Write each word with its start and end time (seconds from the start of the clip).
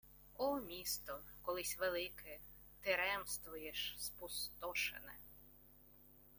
О 0.37 0.59
місто, 0.59 1.19
колись 1.41 1.77
велике! 1.79 2.39
Ти 2.79 2.95
ремствуєш, 2.95 3.95
спустошене 3.99 5.11